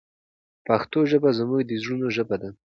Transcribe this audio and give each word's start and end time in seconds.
پښتو 0.67 0.99
ژبه 1.11 1.29
زموږ 1.39 1.61
د 1.65 1.71
زړونو 1.81 2.07
ژبه 2.15 2.35
ده. 2.41 2.49